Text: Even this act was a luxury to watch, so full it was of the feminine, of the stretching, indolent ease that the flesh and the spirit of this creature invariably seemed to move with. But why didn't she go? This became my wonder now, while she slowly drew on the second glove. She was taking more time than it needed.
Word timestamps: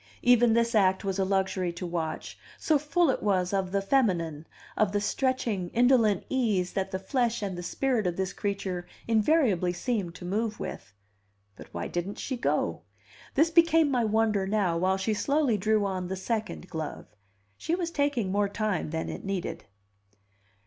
Even 0.23 0.53
this 0.53 0.73
act 0.73 1.03
was 1.05 1.19
a 1.19 1.23
luxury 1.23 1.71
to 1.73 1.85
watch, 1.85 2.35
so 2.57 2.79
full 2.79 3.11
it 3.11 3.21
was 3.21 3.53
of 3.53 3.71
the 3.71 3.83
feminine, 3.83 4.47
of 4.75 4.93
the 4.93 4.99
stretching, 4.99 5.69
indolent 5.75 6.23
ease 6.27 6.73
that 6.73 6.89
the 6.89 6.97
flesh 6.97 7.43
and 7.43 7.55
the 7.55 7.61
spirit 7.61 8.07
of 8.07 8.15
this 8.17 8.33
creature 8.33 8.87
invariably 9.07 9.71
seemed 9.71 10.15
to 10.15 10.25
move 10.25 10.59
with. 10.59 10.91
But 11.55 11.71
why 11.71 11.87
didn't 11.87 12.17
she 12.17 12.35
go? 12.35 12.81
This 13.35 13.51
became 13.51 13.91
my 13.91 14.03
wonder 14.03 14.47
now, 14.47 14.75
while 14.75 14.97
she 14.97 15.13
slowly 15.13 15.55
drew 15.55 15.85
on 15.85 16.07
the 16.07 16.15
second 16.15 16.67
glove. 16.67 17.05
She 17.55 17.75
was 17.75 17.91
taking 17.91 18.31
more 18.31 18.49
time 18.49 18.89
than 18.89 19.07
it 19.07 19.23
needed. 19.23 19.65